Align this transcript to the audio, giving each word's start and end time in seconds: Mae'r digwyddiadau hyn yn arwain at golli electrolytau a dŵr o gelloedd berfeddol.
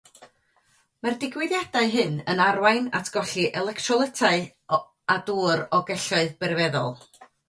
Mae'r 1.07 1.17
digwyddiadau 1.23 1.91
hyn 1.95 2.15
yn 2.33 2.39
arwain 2.45 2.87
at 2.99 3.11
golli 3.17 3.45
electrolytau 3.61 4.41
a 5.17 5.19
dŵr 5.29 5.63
o 5.79 5.83
gelloedd 5.91 6.33
berfeddol. 6.45 6.91